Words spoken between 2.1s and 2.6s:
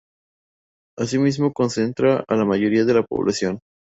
a la